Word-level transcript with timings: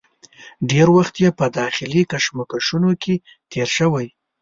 ډېر 0.69 0.87
وخت 0.97 1.15
یې 1.23 1.29
په 1.39 1.45
داخلي 1.59 2.01
کشمکشونو 2.11 2.91
کې 3.03 3.15
تېر 3.51 3.67
شوی. 3.77 4.07